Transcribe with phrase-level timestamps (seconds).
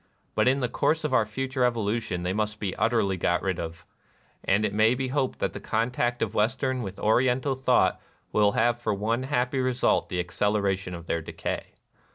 [0.33, 3.85] But in the course of our future evolution they must be utterly got rid of;
[4.43, 8.01] and it may be hoped that the contact of Western with Oriental thought
[8.31, 11.73] will have for one happy result the acceleration of their decay.